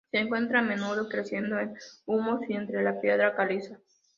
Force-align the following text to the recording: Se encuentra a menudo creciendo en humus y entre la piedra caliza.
Se 0.09 0.17
encuentra 0.17 0.57
a 0.57 0.61
menudo 0.63 1.07
creciendo 1.07 1.59
en 1.59 1.75
humus 2.07 2.39
y 2.49 2.55
entre 2.55 2.81
la 2.81 2.99
piedra 2.99 3.35
caliza. 3.35 3.77